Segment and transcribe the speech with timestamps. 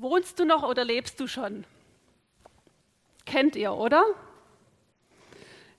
[0.00, 1.66] Wohnst du noch oder lebst du schon?
[3.26, 4.02] Kennt ihr, oder?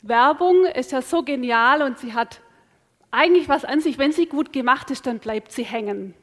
[0.03, 2.39] Werbung ist ja so genial und sie hat
[3.09, 3.97] eigentlich was an sich.
[3.97, 6.13] Wenn sie gut gemacht ist, dann bleibt sie hängen.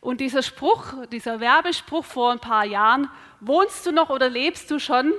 [0.00, 3.10] Und dieser Spruch, dieser Werbespruch vor ein paar Jahren,
[3.40, 5.12] wohnst du noch oder lebst du schon,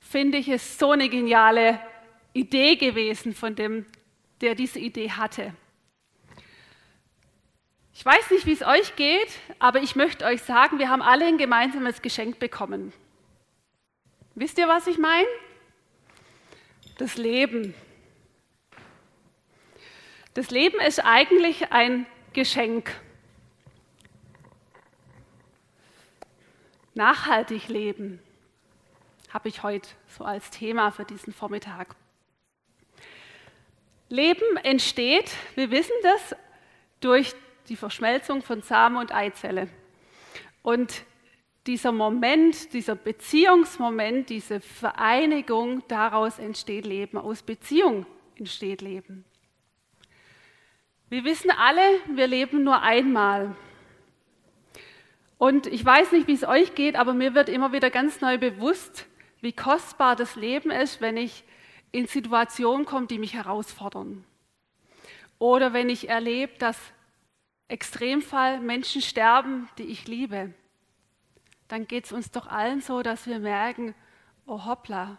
[0.00, 1.78] finde ich, ist so eine geniale
[2.32, 3.84] Idee gewesen von dem,
[4.40, 5.52] der diese Idee hatte.
[7.98, 11.24] Ich weiß nicht, wie es euch geht, aber ich möchte euch sagen, wir haben alle
[11.24, 12.92] ein gemeinsames Geschenk bekommen.
[14.34, 15.26] Wisst ihr, was ich meine?
[16.98, 17.74] Das Leben.
[20.34, 22.04] Das Leben ist eigentlich ein
[22.34, 22.92] Geschenk.
[26.92, 28.20] Nachhaltig leben
[29.32, 29.88] habe ich heute
[30.18, 31.96] so als Thema für diesen Vormittag.
[34.10, 36.36] Leben entsteht, wir wissen das,
[37.00, 37.34] durch
[37.68, 39.68] die Verschmelzung von Samen und Eizelle.
[40.62, 41.04] Und
[41.66, 47.18] dieser Moment, dieser Beziehungsmoment, diese Vereinigung, daraus entsteht Leben.
[47.18, 49.24] Aus Beziehung entsteht Leben.
[51.08, 51.82] Wir wissen alle,
[52.14, 53.54] wir leben nur einmal.
[55.38, 58.38] Und ich weiß nicht, wie es euch geht, aber mir wird immer wieder ganz neu
[58.38, 59.06] bewusst,
[59.40, 61.44] wie kostbar das Leben ist, wenn ich
[61.92, 64.24] in Situationen komme, die mich herausfordern.
[65.38, 66.78] Oder wenn ich erlebe, dass
[67.68, 70.54] Extremfall Menschen sterben, die ich liebe,
[71.68, 73.94] dann geht es uns doch allen so, dass wir merken,
[74.46, 75.18] oh hoppla,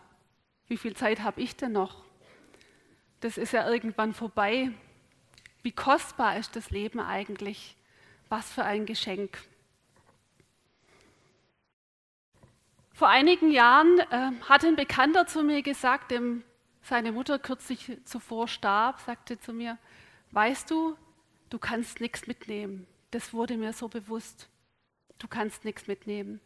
[0.67, 2.03] wie viel Zeit habe ich denn noch?
[3.19, 4.71] Das ist ja irgendwann vorbei.
[5.63, 7.75] Wie kostbar ist das Leben eigentlich?
[8.29, 9.37] Was für ein Geschenk.
[12.93, 16.43] Vor einigen Jahren äh, hat ein Bekannter zu mir gesagt, dem
[16.81, 19.77] seine Mutter kürzlich zuvor starb, sagte zu mir,
[20.31, 20.95] weißt du,
[21.49, 22.87] du kannst nichts mitnehmen.
[23.11, 24.49] Das wurde mir so bewusst.
[25.17, 26.39] Du kannst nichts mitnehmen.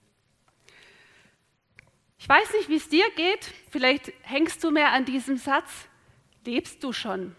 [2.18, 3.52] Ich weiß nicht, wie es dir geht.
[3.72, 5.88] Vielleicht hängst du mehr an diesem Satz.
[6.46, 7.36] Lebst du schon?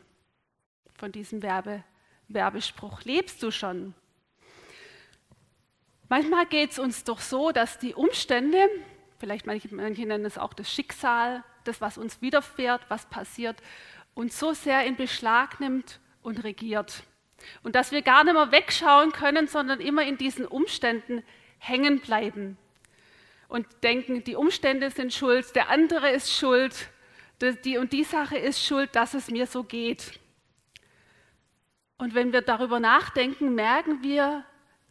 [0.95, 1.85] Von diesem Werbe,
[2.29, 3.03] Werbespruch.
[3.03, 3.95] Lebst du schon?
[6.09, 8.69] Manchmal geht es uns doch so, dass die Umstände,
[9.19, 13.63] vielleicht manche, manche nennen es auch das Schicksal, das, was uns widerfährt, was passiert,
[14.15, 17.05] uns so sehr in Beschlag nimmt und regiert.
[17.63, 21.23] Und dass wir gar nicht mehr wegschauen können, sondern immer in diesen Umständen
[21.59, 22.59] hängen bleiben
[23.53, 26.89] und denken, die Umstände sind schuld, der andere ist schuld,
[27.65, 30.19] die und die Sache ist schuld, dass es mir so geht.
[31.99, 34.45] Und wenn wir darüber nachdenken, merken wir,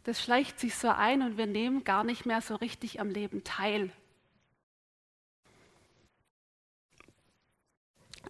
[0.04, 3.42] das schleicht sich so ein und wir nehmen gar nicht mehr so richtig am Leben
[3.42, 3.90] teil.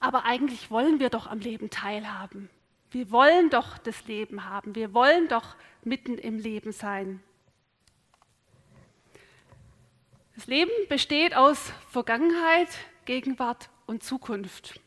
[0.01, 2.49] Aber eigentlich wollen wir doch am Leben teilhaben.
[2.93, 4.75] Wir wollen doch das Leben haben.
[4.75, 7.23] Wir wollen doch mitten im Leben sein.
[10.35, 12.69] Das Leben besteht aus Vergangenheit,
[13.07, 14.79] Gegenwart und Zukunft.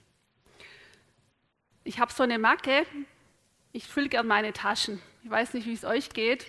[1.83, 2.85] Ich habe so eine Macke.
[3.71, 5.01] Ich fülle gern meine Taschen.
[5.23, 6.45] Ich weiß nicht, wie es euch geht.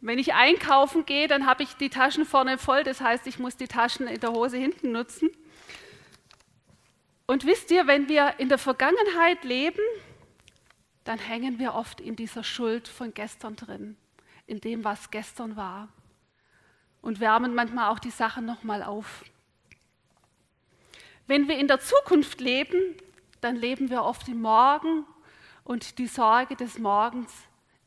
[0.00, 2.84] Wenn ich einkaufen gehe, dann habe ich die Taschen vorne voll.
[2.84, 5.30] Das heißt, ich muss die Taschen in der Hose hinten nutzen.
[7.26, 9.82] Und wisst ihr, wenn wir in der Vergangenheit leben,
[11.04, 13.96] dann hängen wir oft in dieser Schuld von gestern drin,
[14.46, 15.88] in dem, was gestern war.
[17.02, 19.24] Und wärmen manchmal auch die Sachen nochmal auf.
[21.26, 22.96] Wenn wir in der Zukunft leben,
[23.40, 25.06] dann leben wir oft im Morgen
[25.64, 27.32] und die Sorge des Morgens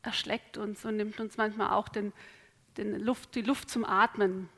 [0.02, 2.12] erschlägt uns und nimmt uns manchmal auch den,
[2.76, 4.48] den Luft, die Luft zum Atmen.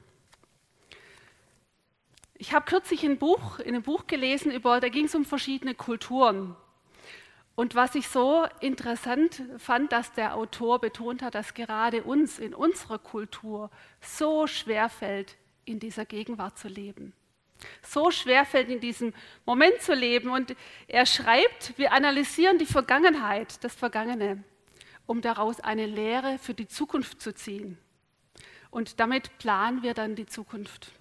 [2.34, 5.74] Ich habe kürzlich ein Buch, in einem Buch gelesen, über, da ging es um verschiedene
[5.74, 6.54] Kulturen.
[7.56, 12.54] Und was ich so interessant fand, dass der Autor betont hat, dass gerade uns in
[12.54, 17.14] unserer Kultur so schwer fällt, in dieser Gegenwart zu leben.
[17.80, 19.14] So schwer fällt, in diesem
[19.46, 20.30] Moment zu leben.
[20.30, 20.54] Und
[20.86, 24.44] er schreibt, wir analysieren die Vergangenheit, das Vergangene,
[25.06, 27.78] um daraus eine Lehre für die Zukunft zu ziehen.
[28.70, 30.92] Und damit planen wir dann die Zukunft.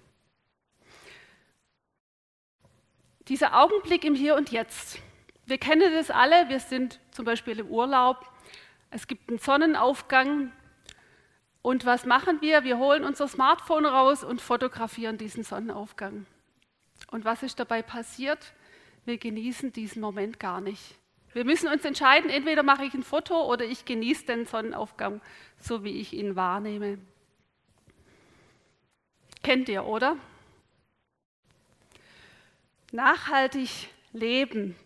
[3.28, 5.00] Dieser Augenblick im Hier und Jetzt
[5.46, 8.26] wir kennen das alle, wir sind zum Beispiel im Urlaub,
[8.90, 10.52] es gibt einen Sonnenaufgang
[11.62, 12.64] und was machen wir?
[12.64, 16.26] Wir holen unser Smartphone raus und fotografieren diesen Sonnenaufgang.
[17.10, 18.52] Und was ist dabei passiert?
[19.04, 20.96] Wir genießen diesen Moment gar nicht.
[21.32, 25.20] Wir müssen uns entscheiden, entweder mache ich ein Foto oder ich genieße den Sonnenaufgang,
[25.58, 26.98] so wie ich ihn wahrnehme.
[29.42, 30.16] Kennt ihr, oder?
[32.90, 34.76] Nachhaltig leben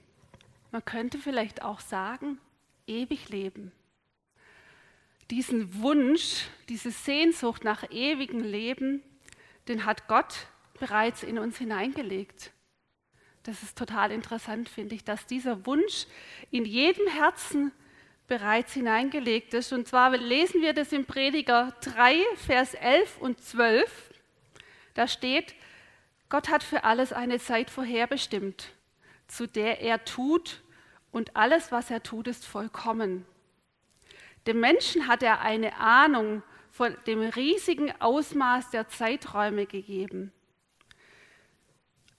[0.71, 2.39] man könnte vielleicht auch sagen,
[2.87, 3.73] ewig leben.
[5.31, 9.01] diesen Wunsch, diese Sehnsucht nach ewigem Leben,
[9.69, 10.49] den hat Gott
[10.81, 12.51] bereits in uns hineingelegt.
[13.45, 16.07] Das ist total interessant, finde ich, dass dieser Wunsch
[16.51, 17.73] in jedem Herzen
[18.27, 19.73] bereits hineingelegt ist.
[19.73, 24.15] Und zwar lesen wir das im Prediger 3, Vers 11 und 12.
[24.95, 25.55] Da steht,
[26.29, 28.73] Gott hat für alles eine Zeit vorherbestimmt,
[29.31, 30.63] zu der er tut,
[31.13, 33.27] und alles, was er tut, ist vollkommen.
[34.47, 40.33] Dem Menschen hat er eine Ahnung von dem riesigen Ausmaß der Zeiträume gegeben.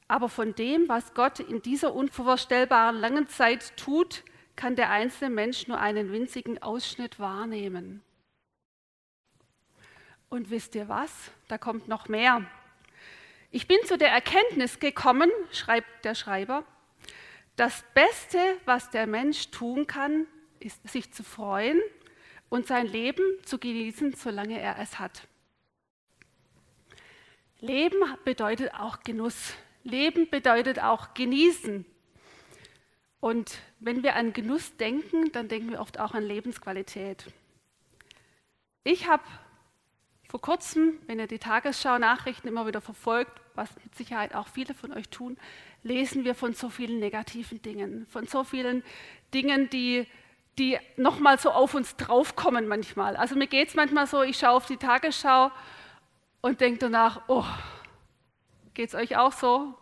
[0.07, 4.23] Aber von dem, was Gott in dieser unvorstellbaren langen Zeit tut,
[4.57, 8.03] kann der einzelne Mensch nur einen winzigen Ausschnitt wahrnehmen.
[10.27, 11.31] Und wisst ihr was?
[11.47, 12.45] Da kommt noch mehr.
[13.51, 16.65] Ich bin zu der Erkenntnis gekommen, schreibt der Schreiber,
[17.55, 20.27] das Beste, was der Mensch tun kann,
[20.59, 21.81] ist sich zu freuen
[22.49, 25.27] und sein Leben zu genießen, solange er es hat.
[27.59, 29.53] Leben bedeutet auch Genuss.
[29.83, 31.85] Leben bedeutet auch genießen.
[33.19, 37.25] Und wenn wir an Genuss denken, dann denken wir oft auch an Lebensqualität.
[38.83, 39.23] Ich habe
[40.31, 44.93] vor kurzem, wenn ihr die Tagesschau-Nachrichten immer wieder verfolgt, was mit Sicherheit auch viele von
[44.93, 45.37] euch tun,
[45.83, 48.81] lesen wir von so vielen negativen Dingen, von so vielen
[49.33, 50.07] Dingen, die
[50.57, 53.17] die nochmal so auf uns draufkommen manchmal.
[53.17, 55.51] Also mir geht es manchmal so, ich schaue auf die Tagesschau
[56.39, 57.45] und denke danach, oh,
[58.73, 59.73] geht es euch auch so?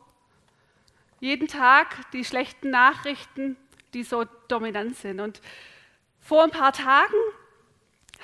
[1.19, 3.56] Jeden Tag die schlechten Nachrichten,
[3.94, 5.19] die so dominant sind.
[5.19, 5.42] Und
[6.19, 7.13] vor ein paar Tagen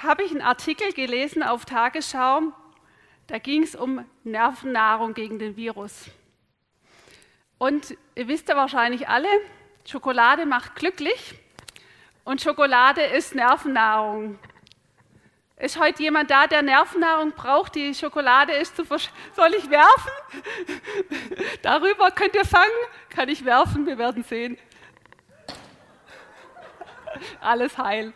[0.02, 2.54] habe ich einen Artikel gelesen auf Tagesschau,
[3.28, 6.06] da ging es um Nervennahrung gegen den Virus.
[7.58, 9.30] Und ihr wisst ja wahrscheinlich alle,
[9.86, 11.36] Schokolade macht glücklich.
[12.24, 14.38] Und Schokolade ist Nervennahrung.
[15.58, 17.76] Ist heute jemand da, der Nervennahrung braucht?
[17.76, 20.12] Die Schokolade ist zu versch Soll ich werfen?
[21.62, 22.66] Darüber könnt ihr fangen?
[23.10, 23.86] Kann ich werfen?
[23.86, 24.58] Wir werden sehen.
[27.40, 28.12] Alles heil.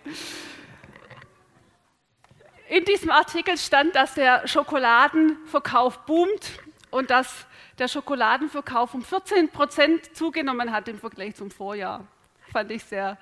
[2.69, 6.60] In diesem Artikel stand, dass der Schokoladenverkauf boomt
[6.92, 7.48] und dass
[7.80, 12.07] der Schokoladenverkauf um 14 Prozent zugenommen hat im Vergleich zum Vorjahr.
[12.51, 13.18] Fand ich sehr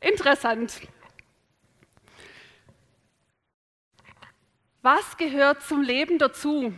[0.00, 0.80] Interessant.
[4.82, 6.72] Was gehört zum Leben dazu?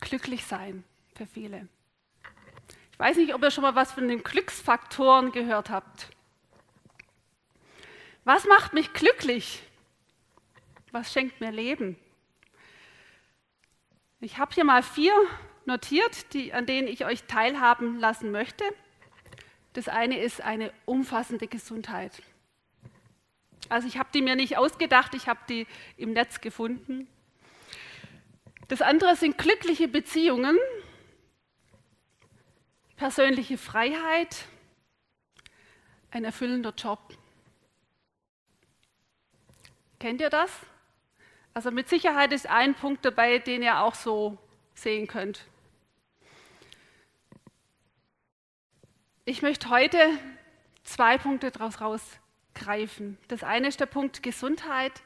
[0.00, 0.84] Glücklich sein
[1.14, 1.68] für viele.
[2.92, 6.08] Ich weiß nicht, ob ihr schon mal was von den Glücksfaktoren gehört habt.
[8.24, 9.62] Was macht mich glücklich?
[10.92, 11.98] Was schenkt mir Leben?
[14.20, 15.12] Ich habe hier mal vier
[15.64, 18.64] notiert, die, an denen ich euch teilhaben lassen möchte.
[19.74, 22.22] Das eine ist eine umfassende Gesundheit.
[23.68, 27.06] Also ich habe die mir nicht ausgedacht, ich habe die im Netz gefunden.
[28.68, 30.56] Das andere sind glückliche Beziehungen,
[32.96, 34.46] persönliche Freiheit,
[36.10, 37.16] ein erfüllender Job.
[39.98, 40.50] Kennt ihr das?
[41.58, 44.38] Also mit Sicherheit ist ein Punkt dabei, den ihr auch so
[44.74, 45.44] sehen könnt.
[49.24, 49.98] Ich möchte heute
[50.84, 53.18] zwei Punkte daraus rausgreifen.
[53.26, 55.02] Das eine ist der Punkt Gesundheit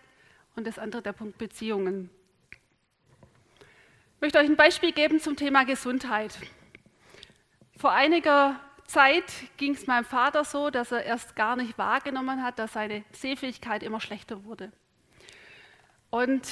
[0.54, 2.10] und das andere der Punkt Beziehungen.
[4.16, 6.38] Ich möchte euch ein Beispiel geben zum Thema Gesundheit.
[7.78, 12.58] Vor einiger Zeit ging es meinem Vater so, dass er erst gar nicht wahrgenommen hat,
[12.58, 14.70] dass seine Sehfähigkeit immer schlechter wurde.
[16.12, 16.46] Und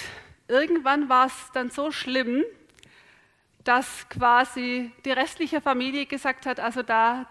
[0.48, 2.44] irgendwann war es dann so schlimm,
[3.62, 7.26] dass quasi die restliche Familie gesagt hat, also da,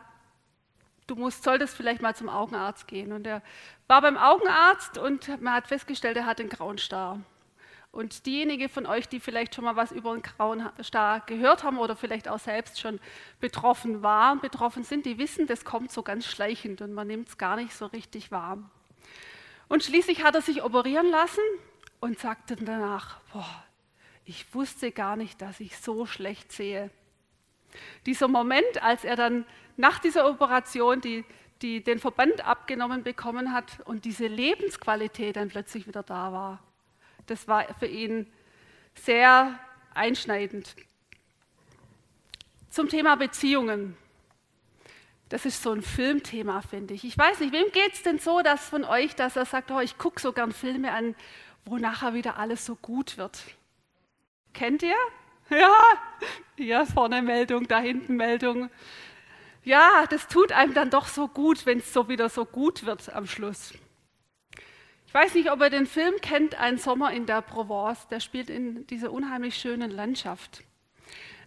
[1.08, 3.14] du musst, solltest vielleicht mal zum Augenarzt gehen.
[3.14, 3.42] Und er
[3.88, 7.20] war beim Augenarzt und man hat festgestellt, er hat einen grauen Star.
[7.92, 11.80] Und diejenigen von euch, die vielleicht schon mal was über einen grauen Star gehört haben
[11.80, 13.00] oder vielleicht auch selbst schon
[13.40, 17.40] betroffen waren, betroffen sind, die wissen, das kommt so ganz schleichend und man nimmt es
[17.40, 18.60] gar nicht so richtig wahr.
[19.68, 21.42] Und schließlich hat er sich operieren lassen
[22.00, 23.64] und sagte danach, boah,
[24.26, 26.92] ich wusste gar nicht, dass ich so schlecht sehe.
[28.06, 29.46] Dieser Moment, als er dann
[29.78, 31.26] nach dieser Operation die,
[31.62, 36.64] die, den Verband abgenommen bekommen hat und diese Lebensqualität dann plötzlich wieder da war,
[37.26, 38.28] das war für ihn
[38.96, 39.60] sehr
[39.94, 40.76] einschneidend.
[42.70, 43.98] Zum Thema Beziehungen.
[45.30, 47.04] Das ist so ein Filmthema, finde ich.
[47.04, 49.80] Ich weiß nicht, wem geht es denn so, dass von euch, dass er sagt, oh,
[49.80, 51.16] ich gucke so gern Filme an,
[51.70, 53.44] wo nachher wieder alles so gut wird.
[54.54, 54.96] Kennt ihr?
[55.50, 55.76] Ja,
[56.58, 58.70] hier vorne Meldung, da hinten Meldung.
[59.64, 63.14] Ja, das tut einem dann doch so gut, wenn es so wieder so gut wird
[63.14, 63.74] am Schluss.
[65.08, 68.08] Ich weiß nicht, ob ihr den Film kennt, Ein Sommer in der Provence.
[68.10, 70.64] Der spielt in dieser unheimlich schönen Landschaft.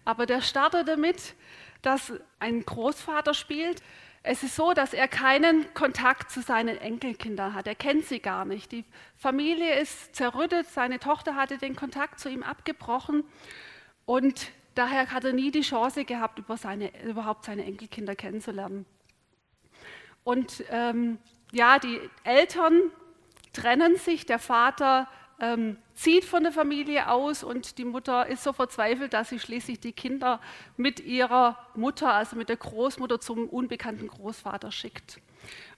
[0.04, 1.34] Aber der startet damit,
[1.80, 3.82] dass ein Großvater spielt.
[4.24, 7.66] Es ist so, dass er keinen Kontakt zu seinen Enkelkindern hat.
[7.66, 8.70] Er kennt sie gar nicht.
[8.70, 8.84] Die
[9.16, 10.68] Familie ist zerrüttet.
[10.68, 13.24] Seine Tochter hatte den Kontakt zu ihm abgebrochen.
[14.04, 18.86] Und daher hat er nie die Chance gehabt, über seine, überhaupt seine Enkelkinder kennenzulernen.
[20.22, 21.18] Und ähm,
[21.50, 22.80] ja, die Eltern
[23.52, 24.24] trennen sich.
[24.24, 25.08] Der Vater
[25.42, 29.80] ähm, zieht von der Familie aus und die Mutter ist so verzweifelt, dass sie schließlich
[29.80, 30.40] die Kinder
[30.76, 35.20] mit ihrer Mutter, also mit der Großmutter, zum unbekannten Großvater schickt.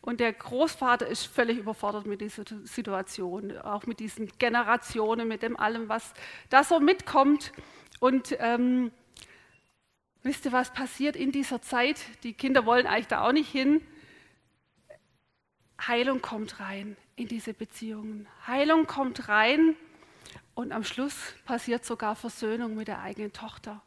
[0.02, 5.56] Und der Großvater ist völlig überfordert mit dieser Situation, auch mit diesen Generationen, mit dem
[5.56, 6.12] allem, was
[6.50, 7.50] da so mitkommt.
[8.00, 8.92] Und ähm,
[10.22, 12.02] wisst ihr, was passiert in dieser Zeit?
[12.22, 13.80] Die Kinder wollen eigentlich da auch nicht hin.
[15.80, 18.26] Heilung kommt rein in diese Beziehungen.
[18.46, 19.76] Heilung kommt rein
[20.54, 23.82] und am Schluss passiert sogar Versöhnung mit der eigenen Tochter.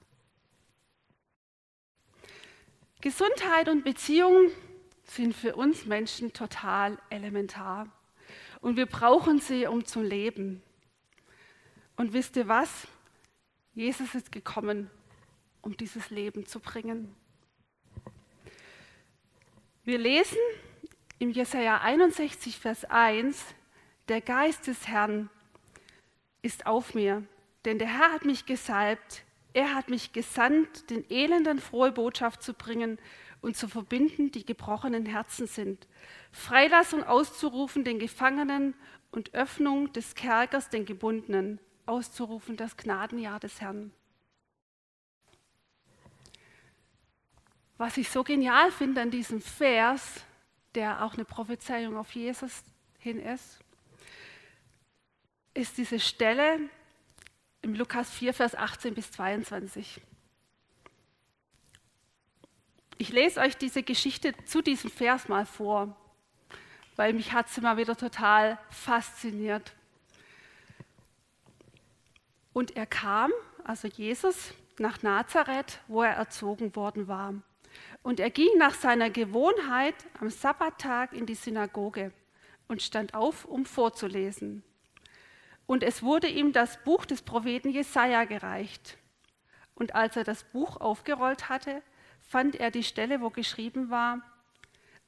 [3.01, 4.49] Gesundheit und Beziehung
[5.03, 7.87] sind für uns Menschen total elementar.
[8.59, 10.61] Und wir brauchen sie, um zu leben.
[11.95, 12.87] Und wisst ihr was?
[13.73, 14.89] Jesus ist gekommen,
[15.61, 17.15] um dieses Leben zu bringen.
[19.83, 20.37] Wir lesen
[21.19, 23.43] im Jesaja 61, Vers 1,
[24.07, 25.29] der Geist des Herrn
[26.41, 27.23] ist auf mir,
[27.65, 32.53] denn der Herr hat mich gesalbt, er hat mich gesandt, den Elenden frohe Botschaft zu
[32.53, 32.99] bringen
[33.41, 35.87] und zu verbinden, die gebrochenen Herzen sind,
[36.31, 38.75] Freilassung auszurufen den Gefangenen
[39.11, 43.91] und Öffnung des Kerkers den Gebundenen, auszurufen das Gnadenjahr des Herrn.
[47.77, 50.23] Was ich so genial finde an diesem Vers,
[50.77, 52.63] der auch eine Prophezeiung auf Jesus
[52.99, 53.59] hin ist,
[55.55, 56.59] ist diese Stelle
[57.63, 59.99] im Lukas 4, Vers 18 bis 22.
[62.99, 65.97] Ich lese euch diese Geschichte zu diesem Vers mal vor,
[66.95, 69.73] weil mich hat sie mal wieder total fasziniert.
[72.53, 73.31] Und er kam,
[73.63, 77.33] also Jesus, nach Nazareth, wo er erzogen worden war.
[78.03, 82.11] Und er ging nach seiner Gewohnheit am Sabbattag in die Synagoge
[82.67, 84.63] und stand auf, um vorzulesen.
[85.65, 88.97] Und es wurde ihm das Buch des Propheten Jesaja gereicht.
[89.75, 91.81] Und als er das Buch aufgerollt hatte,
[92.21, 94.21] fand er die Stelle, wo geschrieben war: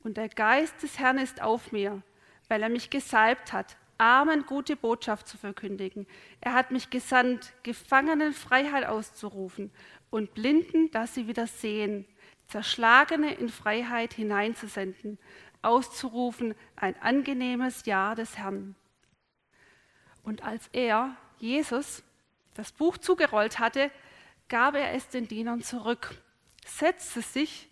[0.04, 2.02] Und der Geist des Herrn ist auf mir,
[2.50, 6.08] weil er mich gesalbt hat, Armen gute Botschaft zu verkündigen.
[6.40, 9.72] Er hat mich gesandt, Gefangenen Freiheit auszurufen
[10.10, 12.06] und Blinden, dass sie wieder sehen
[12.50, 15.20] Zerschlagene in Freiheit hineinzusenden,
[15.62, 18.76] auszurufen, ein angenehmes Jahr des Herrn.
[20.24, 22.04] Und als er, Jesus,
[22.56, 23.92] das Buch zugerollt hatte,
[24.48, 26.16] gab er es den Dienern zurück,
[26.66, 27.70] setzte sich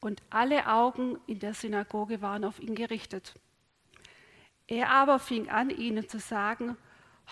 [0.00, 3.34] und alle Augen in der Synagoge waren auf ihn gerichtet.
[4.66, 6.76] Er aber fing an, ihnen zu sagen,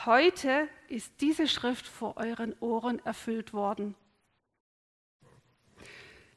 [0.05, 3.97] heute ist diese Schrift vor euren Ohren erfüllt worden.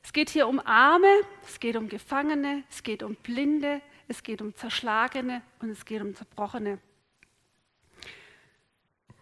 [0.04, 1.12] Es geht hier um Arme,
[1.46, 6.02] es geht um Gefangene, es geht um Blinde, es geht um Zerschlagene und es geht
[6.02, 6.80] um Zerbrochene.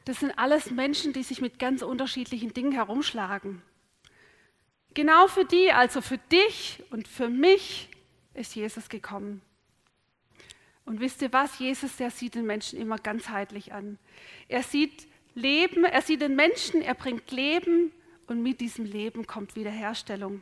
[0.05, 3.62] Das sind alles Menschen, die sich mit ganz unterschiedlichen Dingen herumschlagen.
[4.93, 7.89] Genau für die, also für dich und für mich,
[8.34, 9.41] ist Jesus gekommen.
[10.86, 11.60] Und wisst ihr was?
[11.60, 14.00] Jesus, der sieht den Menschen immer ganzheitlich an.
[14.48, 17.91] Er sieht Leben, er sieht den Menschen, er bringt Leben
[18.27, 20.41] und mit diesem Leben kommt Wiederherstellung.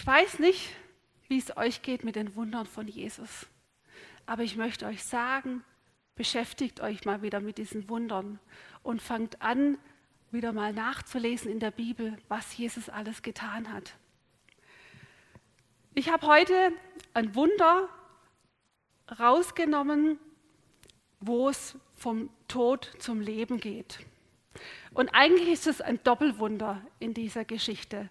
[0.00, 0.70] Ich weiß nicht,
[1.28, 3.46] wie es euch geht mit den Wundern von Jesus,
[4.24, 5.62] aber ich möchte euch sagen,
[6.14, 8.40] beschäftigt euch mal wieder mit diesen Wundern
[8.82, 9.76] und fangt an,
[10.30, 13.94] wieder mal nachzulesen in der Bibel, was Jesus alles getan hat.
[15.92, 16.72] Ich habe heute
[17.12, 17.86] ein Wunder
[19.18, 20.18] rausgenommen,
[21.20, 23.98] wo es vom Tod zum Leben geht.
[24.94, 28.08] Und eigentlich ist es ein Doppelwunder in dieser Geschichte.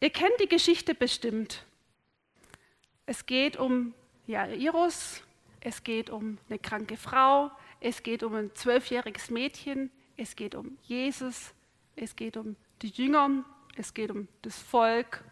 [0.00, 1.64] Ihr kennt die Geschichte bestimmt.
[3.06, 3.94] Es geht um
[4.26, 5.22] Jairus,
[5.60, 7.50] es geht um eine kranke Frau,
[7.80, 11.54] es geht um ein zwölfjähriges Mädchen, es geht um Jesus,
[11.94, 13.44] es geht um die Jünger,
[13.76, 15.24] es geht um das Volk.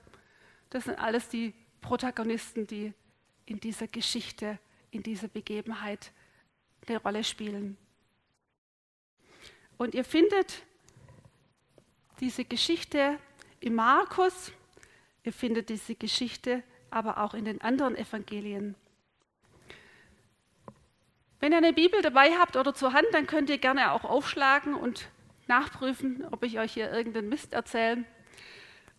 [0.70, 1.52] Das sind alles die
[1.82, 2.94] Protagonisten, die
[3.44, 4.58] in dieser Geschichte,
[4.90, 6.10] in dieser Begebenheit
[6.86, 7.76] eine Rolle spielen.
[9.76, 10.62] Und ihr findet
[12.20, 13.18] diese Geschichte
[13.64, 14.52] im Markus
[15.24, 18.76] Ihr findet diese Geschichte aber auch in den anderen Evangelien.
[21.40, 24.74] Wenn ihr eine Bibel dabei habt oder zur Hand, dann könnt ihr gerne auch aufschlagen
[24.74, 25.08] und
[25.48, 28.04] nachprüfen, ob ich euch hier irgendeinen Mist erzähle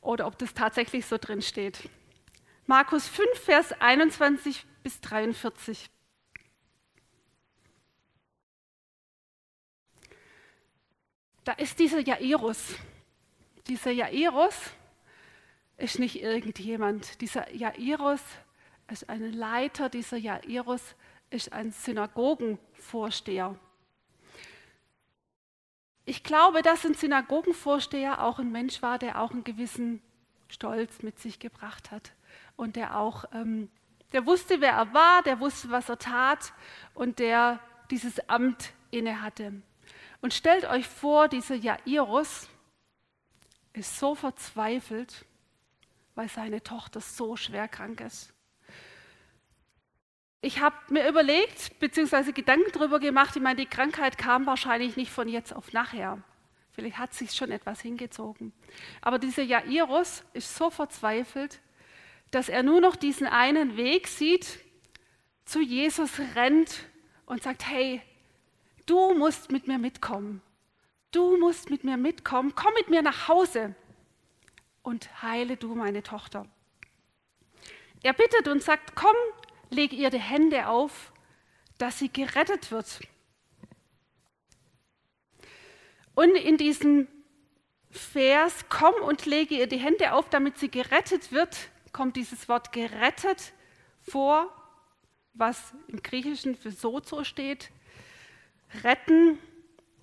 [0.02, 1.90] oder ob das tatsächlich so drin steht.
[2.66, 5.90] Markus 5, Vers 21 bis 43.
[11.44, 12.76] Da ist dieser Jairus.
[13.68, 14.56] Dieser Jairus
[15.78, 17.20] ist nicht irgendjemand.
[17.22, 18.22] Dieser Jairus
[18.92, 20.96] ist ein Leiter, dieser Jairus
[21.32, 23.58] ist ein Synagogenvorsteher.
[26.06, 30.04] Ich glaube, dass ein Synagogenvorsteher auch ein Mensch war, der auch einen gewissen
[30.48, 32.14] Stolz mit sich gebracht hat
[32.56, 33.72] und der auch, ähm,
[34.14, 36.54] der wusste, wer er war, der wusste, was er tat
[36.94, 39.54] und der dieses Amt inne hatte.
[40.22, 42.48] Und stellt euch vor, dieser Jairus
[43.78, 45.26] ist so verzweifelt,
[46.16, 48.34] weil seine Tochter so schwer krank ist.
[50.42, 55.12] Ich habe mir überlegt, beziehungsweise Gedanken darüber gemacht, ich meine, die Krankheit kam wahrscheinlich nicht
[55.12, 56.22] von jetzt auf nachher.
[56.72, 58.54] Vielleicht hat sich schon etwas hingezogen.
[59.02, 61.62] Aber dieser Jairus ist so verzweifelt,
[62.32, 64.60] dass er nur noch diesen einen Weg sieht,
[65.46, 66.86] zu Jesus rennt
[67.26, 68.02] und sagt, hey,
[68.86, 70.42] du musst mit mir mitkommen.
[71.16, 72.56] Du musst mit mir mitkommen.
[72.56, 73.74] Komm mit mir nach Hause
[74.84, 76.46] und heile du meine Tochter.
[78.04, 79.16] Er bittet und sagt, komm,
[79.70, 81.14] leg ihr die Hände auf,
[81.78, 83.00] dass sie gerettet wird.
[86.16, 87.08] Und in diesem
[87.90, 92.74] Vers, komm und lege ihr die Hände auf, damit sie gerettet wird, kommt dieses Wort
[92.74, 93.54] gerettet
[94.02, 94.54] vor,
[95.34, 97.72] was im Griechischen für Sozo steht.
[98.84, 99.40] Retten,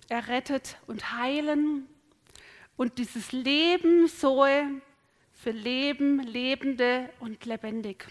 [0.09, 1.87] errettet und heilen.
[2.75, 4.81] Und dieses Leben, Zoe,
[5.31, 8.05] für Leben, Lebende und lebendig.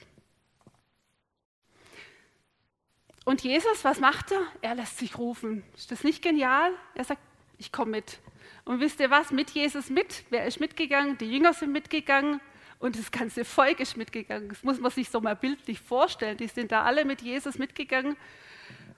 [3.25, 4.43] Und Jesus, was macht er?
[4.61, 5.63] Er lässt sich rufen.
[5.77, 6.73] Ist das nicht genial?
[6.95, 7.23] Er sagt,
[7.59, 8.19] ich komme mit.
[8.65, 9.31] Und wisst ihr was?
[9.31, 10.25] Mit Jesus mit.
[10.31, 11.19] Wer ist mitgegangen?
[11.19, 12.41] Die Jünger sind mitgegangen
[12.79, 14.49] und das ganze Volk ist mitgegangen.
[14.49, 16.37] Das muss man sich so mal bildlich vorstellen.
[16.37, 18.17] Die sind da alle mit Jesus mitgegangen,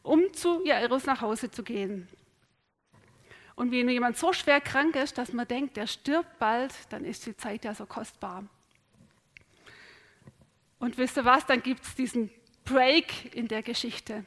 [0.02, 2.08] um zu Jairus nach Hause zu gehen.
[3.56, 7.24] Und wenn jemand so schwer krank ist, dass man denkt, der stirbt bald, dann ist
[7.26, 8.44] die Zeit ja so kostbar.
[10.78, 11.46] Und wisst ihr was?
[11.46, 12.30] Dann gibt es diesen
[12.64, 14.24] Break in der Geschichte.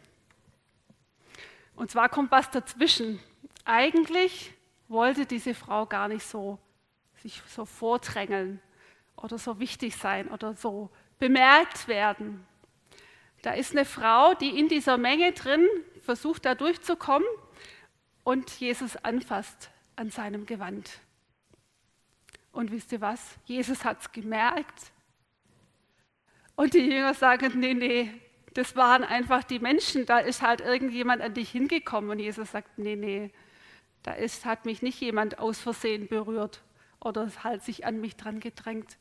[1.76, 3.20] Und zwar kommt was dazwischen.
[3.66, 4.54] Eigentlich
[4.88, 6.58] wollte diese Frau gar nicht so
[7.22, 8.62] sich so vordrängeln
[9.16, 12.46] oder so wichtig sein oder so bemerkt werden.
[13.42, 15.68] Da ist eine Frau, die in dieser Menge drin
[16.02, 17.28] versucht, da durchzukommen
[18.28, 21.00] und Jesus anfasst an seinem Gewand.
[22.52, 23.38] Und wisst ihr was?
[23.46, 24.92] Jesus hat es gemerkt.
[26.58, 28.12] Und die Jünger sagen, nee, nee,
[28.54, 32.78] das waren einfach die Menschen, da ist halt irgendjemand an dich hingekommen und Jesus sagt,
[32.78, 33.32] nee, nee,
[34.04, 36.62] da ist, hat mich nicht jemand aus Versehen berührt
[37.00, 38.98] oder halt sich an mich dran gedrängt,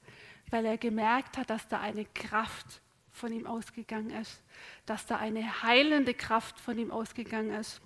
[0.51, 4.41] weil er gemerkt hat, dass da eine Kraft von ihm ausgegangen ist,
[4.85, 7.81] dass da eine heilende Kraft von ihm ausgegangen ist.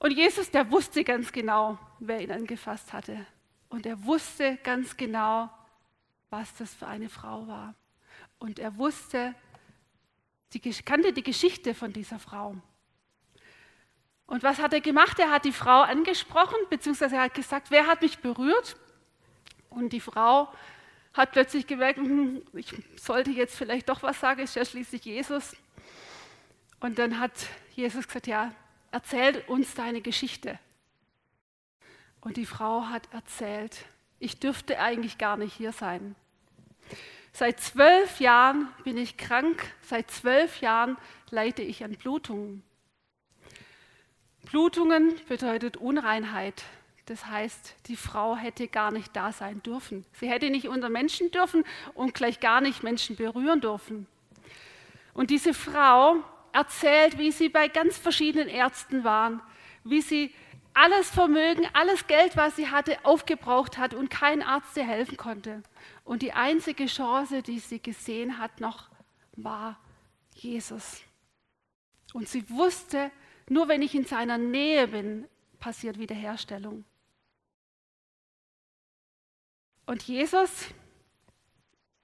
[0.00, 3.26] Und Jesus, der wusste ganz genau, wer ihn angefasst hatte.
[3.68, 5.50] Und er wusste ganz genau,
[6.30, 7.74] was das für eine Frau war.
[8.38, 9.34] Und er wusste,
[10.54, 12.56] die, kannte die Geschichte von dieser Frau.
[14.26, 15.18] Und was hat er gemacht?
[15.18, 18.76] Er hat die Frau angesprochen, beziehungsweise er hat gesagt, wer hat mich berührt?
[19.68, 20.50] Und die Frau
[21.12, 25.54] hat plötzlich gemerkt, hm, ich sollte jetzt vielleicht doch was sagen, ist ja schließlich Jesus.
[26.80, 27.32] Und dann hat
[27.74, 28.54] Jesus gesagt, ja,
[28.90, 30.58] erzähl uns deine Geschichte.
[32.20, 33.84] Und die Frau hat erzählt,
[34.18, 36.14] ich dürfte eigentlich gar nicht hier sein.
[37.32, 40.96] Seit zwölf Jahren bin ich krank, seit zwölf Jahren
[41.30, 42.62] leide ich an Blutungen.
[44.50, 46.64] Blutungen bedeutet Unreinheit.
[47.06, 50.04] Das heißt, die Frau hätte gar nicht da sein dürfen.
[50.12, 54.06] Sie hätte nicht unter Menschen dürfen und gleich gar nicht Menschen berühren dürfen.
[55.14, 56.16] Und diese Frau
[56.52, 59.42] erzählt, wie sie bei ganz verschiedenen Ärzten waren,
[59.84, 60.34] wie sie
[60.74, 65.62] alles Vermögen, alles Geld, was sie hatte, aufgebraucht hat und kein Arzt ihr helfen konnte.
[66.04, 68.88] Und die einzige Chance, die sie gesehen hat noch,
[69.32, 69.78] war
[70.34, 71.00] Jesus.
[72.12, 73.10] Und sie wusste,
[73.48, 76.84] nur wenn ich in seiner Nähe bin, passiert Wiederherstellung.
[79.86, 80.68] Und Jesus,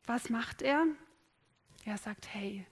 [0.04, 0.86] was macht er?
[1.84, 2.66] Er sagt, hey,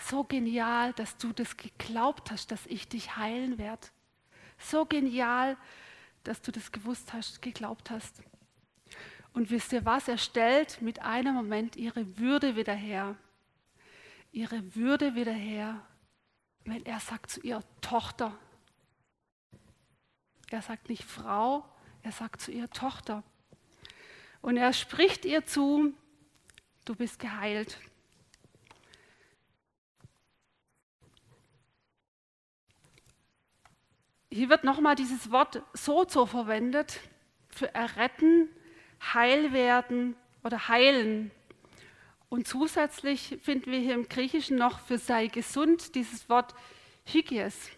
[0.00, 3.86] so genial, dass du das geglaubt hast, dass ich dich heilen werde.
[4.58, 5.56] So genial,
[6.24, 8.22] dass du das gewusst hast, geglaubt hast.
[9.32, 10.08] Und wisst ihr was?
[10.08, 13.16] Er stellt mit einem Moment ihre Würde wieder her.
[14.32, 15.80] Ihre Würde wieder her,
[16.64, 18.36] wenn er sagt zu ihr Tochter.
[20.50, 21.64] Er sagt nicht Frau,
[22.02, 23.22] er sagt zu ihr Tochter.
[24.42, 25.92] Und er spricht ihr zu,
[26.84, 27.78] du bist geheilt.
[34.32, 37.00] Hier wird nochmal dieses Wort sozo verwendet
[37.48, 38.48] für erretten,
[39.12, 40.14] heil werden
[40.44, 41.32] oder heilen.
[42.28, 46.54] Und zusätzlich finden wir hier im Griechischen noch für sei gesund dieses Wort
[47.06, 47.70] Hygies.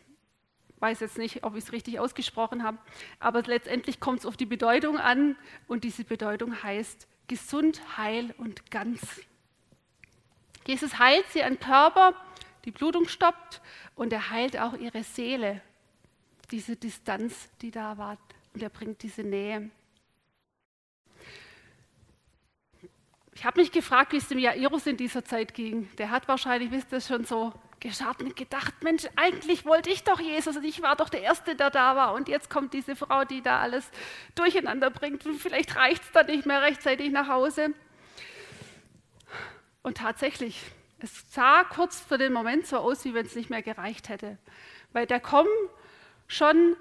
[0.78, 2.76] Weiß jetzt nicht, ob ich es richtig ausgesprochen habe,
[3.18, 5.36] aber letztendlich kommt es auf die Bedeutung an
[5.68, 9.22] und diese Bedeutung heißt gesund, heil und ganz.
[10.66, 12.14] Jesus heilt sie an Körper,
[12.66, 13.62] die Blutung stoppt
[13.94, 15.62] und er heilt auch ihre Seele,
[16.52, 18.18] diese Distanz, die da war
[18.54, 19.70] und er bringt diese Nähe.
[23.34, 25.88] Ich habe mich gefragt, wie es dem Jairus in dieser Zeit ging.
[25.96, 30.20] Der hat wahrscheinlich, wisst ihr, schon so geschart und gedacht, Mensch, eigentlich wollte ich doch
[30.20, 32.14] Jesus und ich war doch der Erste, der da war.
[32.14, 33.90] Und jetzt kommt diese Frau, die da alles
[34.34, 35.24] durcheinander bringt.
[35.26, 37.70] Und vielleicht reicht es dann nicht mehr rechtzeitig nach Hause.
[39.82, 40.60] Und tatsächlich,
[41.00, 44.38] es sah kurz für den Moment so aus, wie wenn es nicht mehr gereicht hätte.
[44.92, 45.48] Weil da kommen
[46.32, 46.76] schon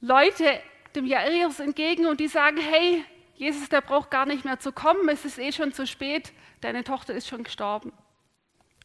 [0.00, 0.60] Leute
[0.94, 3.04] dem Jairus entgegen und die sagen, hey,
[3.36, 6.84] Jesus, der braucht gar nicht mehr zu kommen, es ist eh schon zu spät, deine
[6.84, 7.92] Tochter ist schon gestorben.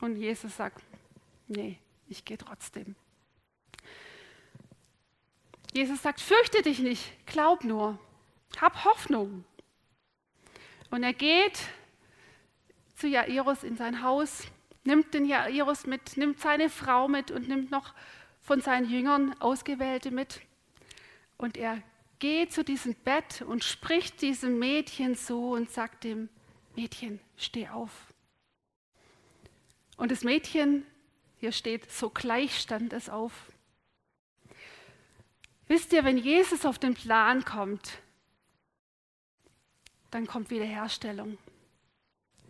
[0.02, 0.84] Und Jesus sagt,
[1.48, 2.96] nee, ich gehe trotzdem.
[5.74, 8.00] Jesus sagt, fürchte dich nicht, glaub nur,
[8.62, 9.44] hab Hoffnung.
[10.90, 11.60] Und er geht
[12.96, 14.44] zu Jairus in sein Haus,
[14.86, 17.94] nimmt den Jairus mit, nimmt seine Frau mit und nimmt noch
[18.46, 20.40] von seinen Jüngern Ausgewählte mit.
[21.36, 21.82] Und er
[22.20, 26.30] geht zu diesem Bett und spricht diesem Mädchen so und sagt dem
[26.76, 27.92] Mädchen, steh auf.
[29.98, 30.86] Und das Mädchen,
[31.40, 33.34] hier steht, sogleich stand es auf.
[35.68, 37.98] Wisst ihr, wenn Jesus auf den Plan kommt,
[40.12, 41.40] dann kommt Wiederherstellung,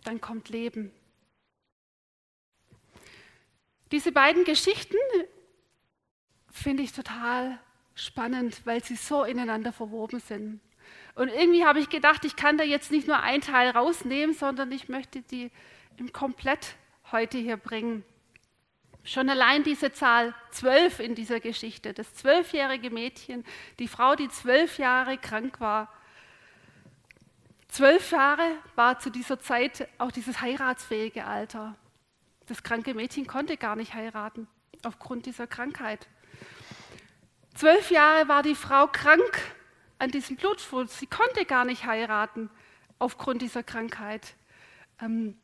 [0.03, 0.91] dann kommt Leben.
[3.93, 4.97] Diese beiden Geschichten
[6.55, 7.59] finde ich total
[7.95, 10.61] spannend, weil sie so ineinander verwoben sind.
[11.15, 14.71] Und irgendwie habe ich gedacht, ich kann da jetzt nicht nur ein Teil rausnehmen, sondern
[14.71, 15.51] ich möchte die
[15.97, 16.75] im Komplett
[17.11, 18.03] heute hier bringen.
[19.03, 23.43] Schon allein diese Zahl zwölf in dieser Geschichte, das zwölfjährige Mädchen,
[23.79, 25.91] die Frau, die zwölf Jahre krank war.
[27.67, 31.75] Zwölf Jahre war zu dieser Zeit auch dieses heiratsfähige Alter.
[32.47, 34.47] Das kranke Mädchen konnte gar nicht heiraten
[34.83, 36.07] aufgrund dieser Krankheit.
[37.55, 39.55] Zwölf Jahre war die Frau krank
[39.97, 40.89] an diesem Blutschwund.
[40.89, 42.49] Sie konnte gar nicht heiraten
[42.99, 44.35] aufgrund dieser Krankheit.
[44.99, 45.37] Ähm,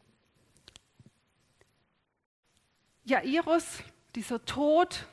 [3.05, 3.81] Jairus,
[4.15, 5.07] dieser Tod,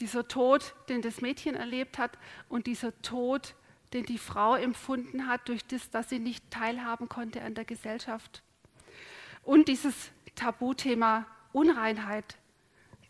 [0.00, 2.18] dieser Tod, den das Mädchen erlebt hat
[2.48, 3.54] und dieser Tod,
[3.92, 8.42] den die Frau empfunden hat, durch das, dass sie nicht teilhaben konnte an der Gesellschaft.
[9.44, 12.36] Und dieses Tabuthema Unreinheit,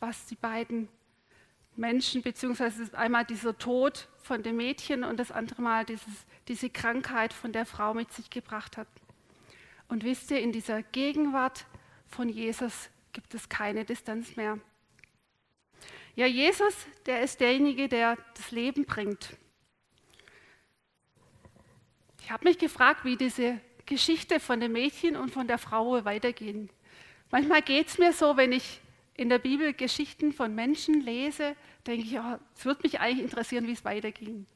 [0.01, 0.89] was die beiden
[1.81, 7.33] Menschen, beziehungsweise einmal dieser Tod von dem Mädchen und das andere Mal dieses, diese Krankheit
[7.33, 8.87] von der Frau mit sich gebracht hat.
[9.89, 11.67] Und wisst ihr, in dieser Gegenwart
[12.07, 14.59] von Jesus gibt es keine Distanz mehr.
[16.15, 16.75] Ja, Jesus,
[17.07, 19.37] der ist derjenige, der das Leben bringt.
[22.21, 26.69] Ich habe mich gefragt, wie diese Geschichte von dem Mädchen und von der Frau weitergehen.
[27.31, 28.81] Manchmal geht es mir so, wenn ich
[29.21, 31.55] in der Bibel Geschichten von Menschen lese,
[31.87, 34.47] denke ich, ja, es würde mich eigentlich interessieren, wie es weiterging.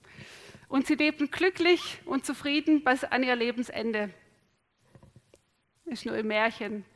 [0.68, 4.08] Und sie lebten glücklich und zufrieden bis an ihr Lebensende.
[5.84, 6.86] Ist nur ein Märchen.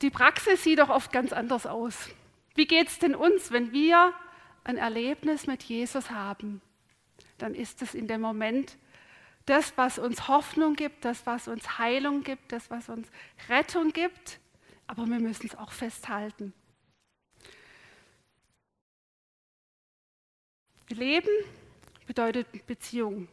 [0.00, 2.10] Die Praxis sieht doch oft ganz anders aus.
[2.54, 4.14] Wie geht es denn uns, wenn wir
[4.62, 6.62] ein Erlebnis mit Jesus haben?
[7.38, 8.76] Dann ist es in dem Moment
[9.44, 13.08] das, was uns Hoffnung gibt, das, was uns Heilung gibt, das, was uns
[13.48, 14.38] Rettung gibt
[14.92, 16.52] aber wir müssen es auch festhalten.
[20.90, 21.30] Leben
[22.06, 23.26] bedeutet Beziehung,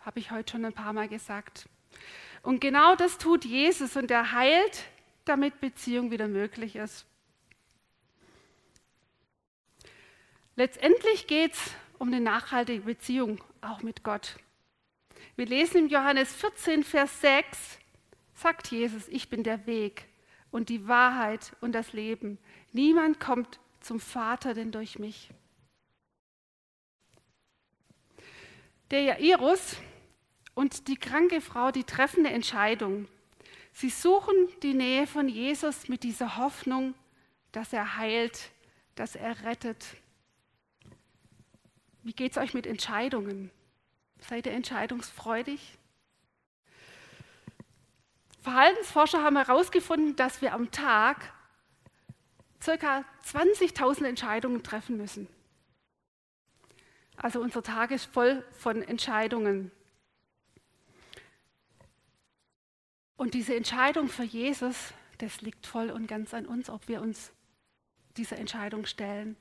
[0.00, 1.70] habe ich heute schon ein paar Mal gesagt.
[2.42, 4.84] Und genau das tut Jesus und er heilt,
[5.24, 7.06] damit Beziehung wieder möglich ist.
[10.54, 14.36] Letztendlich geht es um eine nachhaltige Beziehung, auch mit Gott.
[15.34, 17.78] Wir lesen im Johannes 14, Vers 6,
[18.34, 20.04] sagt Jesus, ich bin der Weg,
[20.50, 22.38] und die Wahrheit und das Leben.
[22.72, 25.30] Niemand kommt zum Vater denn durch mich.
[28.90, 29.76] Der Jairus
[30.54, 33.08] und die kranke Frau, die treffen eine Entscheidung.
[33.72, 36.94] Sie suchen die Nähe von Jesus mit dieser Hoffnung,
[37.52, 38.50] dass er heilt,
[38.94, 39.84] dass er rettet.
[42.02, 43.50] Wie geht es euch mit Entscheidungen?
[44.20, 45.76] Seid ihr entscheidungsfreudig?
[48.46, 51.32] Verhaltensforscher haben herausgefunden, dass wir am Tag
[52.64, 53.04] ca.
[53.24, 55.26] 20.000 Entscheidungen treffen müssen.
[57.16, 59.72] Also unser Tag ist voll von Entscheidungen.
[63.16, 67.32] Und diese Entscheidung für Jesus, das liegt voll und ganz an uns, ob wir uns
[68.16, 69.36] dieser Entscheidung stellen.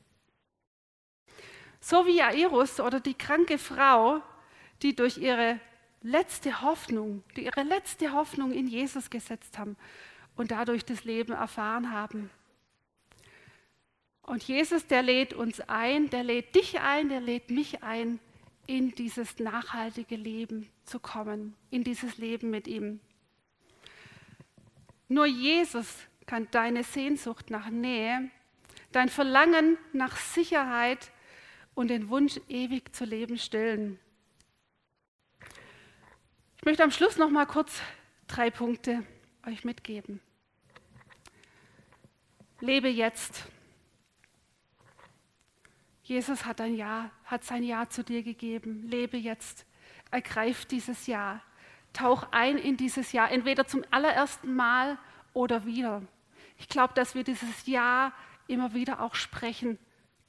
[1.79, 4.23] So wie Jairus oder die kranke Frau,
[4.81, 5.59] die durch ihre
[6.05, 9.75] letzte Hoffnung, die ihre letzte Hoffnung in Jesus gesetzt haben
[10.35, 12.29] und dadurch das Leben erfahren haben.
[14.21, 18.19] Und Jesus, der lädt uns ein, der lädt dich ein, der lädt mich ein,
[18.67, 22.99] in dieses nachhaltige Leben zu kommen, in dieses Leben mit ihm.
[25.07, 25.87] Nur Jesus
[26.25, 28.29] kann deine Sehnsucht nach Nähe,
[28.91, 31.11] dein Verlangen nach Sicherheit
[31.75, 33.99] und den Wunsch, ewig zu leben, stillen.
[36.65, 37.79] Ich möchte am Schluss noch mal kurz
[38.25, 39.05] drei Punkte
[39.45, 40.19] euch mitgeben.
[42.59, 43.45] Lebe jetzt.
[46.01, 48.87] Jesus hat ein Ja, hat sein Ja zu dir gegeben.
[48.89, 49.67] Lebe jetzt.
[50.09, 51.39] Ergreif dieses Ja.
[51.93, 54.97] Tauch ein in dieses Ja, entweder zum allerersten Mal
[55.33, 56.01] oder wieder.
[56.57, 58.11] Ich glaube, dass wir dieses Ja
[58.47, 59.77] immer wieder auch sprechen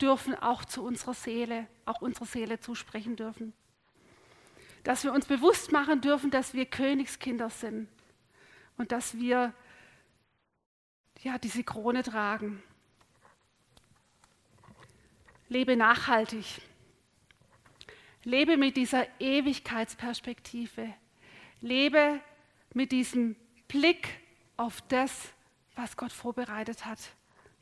[0.02, 3.54] dürfen, auch zu unserer Seele, auch unserer Seele zusprechen dürfen
[4.86, 7.88] dass wir uns bewusst machen dürfen, dass wir Königskinder sind
[8.76, 9.52] und dass wir
[11.24, 12.62] ja, diese Krone tragen.
[15.48, 16.62] Lebe nachhaltig.
[18.22, 20.94] Lebe mit dieser Ewigkeitsperspektive.
[21.60, 22.20] Lebe
[22.72, 23.34] mit diesem
[23.66, 24.20] Blick
[24.56, 25.30] auf das,
[25.74, 27.00] was Gott vorbereitet hat,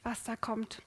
[0.02, 0.82] was da kommt.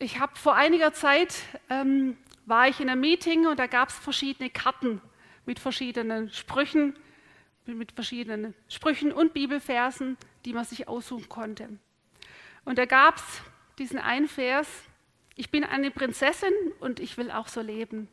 [0.00, 1.36] Ich habe vor einiger Zeit
[1.70, 5.02] ähm, war ich in einem Meeting und da gab es verschiedene Karten
[5.44, 6.96] mit verschiedenen Sprüchen,
[7.66, 11.68] mit verschiedenen Sprüchen und Bibelversen, die man sich aussuchen konnte.
[12.64, 13.42] Und da gab es
[13.78, 14.68] diesen einen Vers,
[15.34, 18.08] ich bin eine Prinzessin und ich will auch so leben.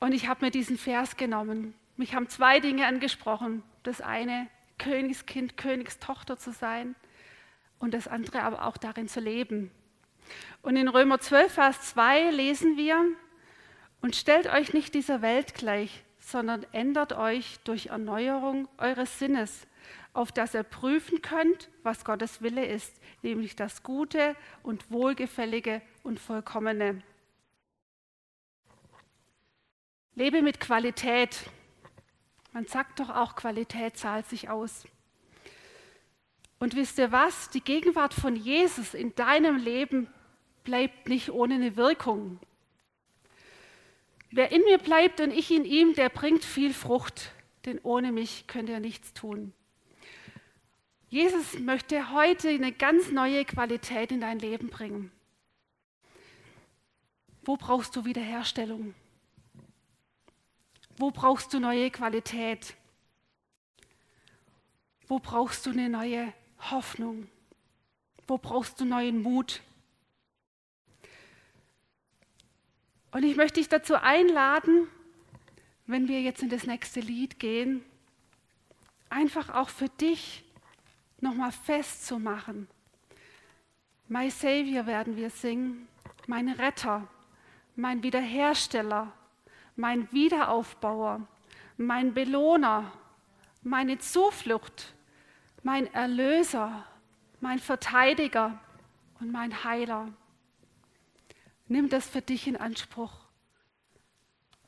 [0.00, 1.74] Und ich habe mir diesen Vers genommen.
[1.96, 3.62] Mich haben zwei Dinge angesprochen.
[3.84, 6.96] Das eine, Königskind, Königstochter zu sein
[7.78, 9.70] und das andere aber auch darin zu leben.
[10.62, 13.04] Und in Römer 12, Vers 2 lesen wir,
[14.00, 19.66] und stellt euch nicht dieser Welt gleich, sondern ändert euch durch Erneuerung eures Sinnes,
[20.12, 26.18] auf dass ihr prüfen könnt, was Gottes Wille ist, nämlich das Gute und Wohlgefällige und
[26.18, 27.02] Vollkommene.
[30.14, 31.48] Lebe mit Qualität.
[32.52, 34.84] Man sagt doch auch, Qualität zahlt sich aus.
[36.62, 37.50] Und wisst ihr was?
[37.50, 40.06] Die Gegenwart von Jesus in deinem Leben
[40.62, 42.38] bleibt nicht ohne eine Wirkung.
[44.30, 47.32] Wer in mir bleibt und ich in ihm, der bringt viel Frucht,
[47.64, 49.52] denn ohne mich könnt ihr nichts tun.
[51.08, 55.10] Jesus möchte heute eine ganz neue Qualität in dein Leben bringen.
[57.42, 58.94] Wo brauchst du Wiederherstellung?
[60.96, 62.74] Wo brauchst du neue Qualität?
[65.08, 66.32] Wo brauchst du eine neue
[66.70, 67.28] Hoffnung?
[68.26, 69.60] Wo brauchst du neuen Mut?
[73.10, 74.88] Und ich möchte dich dazu einladen,
[75.86, 77.84] wenn wir jetzt in das nächste Lied gehen,
[79.10, 80.44] einfach auch für dich
[81.20, 82.68] nochmal festzumachen.
[84.08, 85.88] My Savior werden wir singen,
[86.26, 87.06] mein Retter,
[87.76, 89.12] mein Wiederhersteller,
[89.76, 91.26] mein Wiederaufbauer,
[91.76, 92.92] mein Belohner,
[93.62, 94.94] meine Zuflucht,
[95.62, 96.84] mein Erlöser,
[97.40, 98.58] mein Verteidiger
[99.20, 100.08] und mein Heiler.
[101.68, 103.12] Nimm das für dich in Anspruch.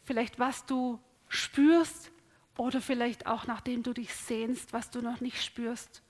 [0.05, 2.11] Vielleicht was du spürst
[2.57, 6.03] oder vielleicht auch nachdem du dich sehnst, was du noch nicht spürst.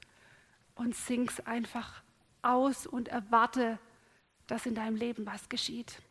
[0.74, 2.02] Und sing's einfach
[2.42, 3.78] aus und erwarte,
[4.46, 6.02] dass in deinem Leben was geschieht.